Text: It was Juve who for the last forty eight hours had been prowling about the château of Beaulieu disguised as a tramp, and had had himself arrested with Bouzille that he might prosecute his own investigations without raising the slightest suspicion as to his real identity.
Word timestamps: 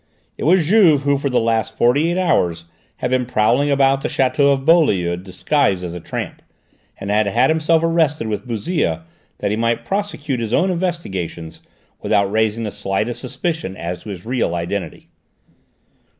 It 0.35 0.45
was 0.45 0.65
Juve 0.65 1.03
who 1.03 1.15
for 1.19 1.29
the 1.29 1.39
last 1.39 1.77
forty 1.77 2.09
eight 2.09 2.17
hours 2.17 2.65
had 2.95 3.11
been 3.11 3.27
prowling 3.27 3.69
about 3.69 4.01
the 4.01 4.07
château 4.07 4.51
of 4.51 4.65
Beaulieu 4.65 5.15
disguised 5.15 5.83
as 5.83 5.93
a 5.93 5.99
tramp, 5.99 6.41
and 6.97 7.11
had 7.11 7.27
had 7.27 7.51
himself 7.51 7.83
arrested 7.83 8.25
with 8.25 8.47
Bouzille 8.47 9.03
that 9.37 9.51
he 9.51 9.57
might 9.57 9.85
prosecute 9.85 10.39
his 10.39 10.53
own 10.53 10.71
investigations 10.71 11.61
without 12.01 12.31
raising 12.31 12.63
the 12.63 12.71
slightest 12.71 13.21
suspicion 13.21 13.77
as 13.77 14.01
to 14.01 14.09
his 14.09 14.25
real 14.25 14.55
identity. 14.55 15.07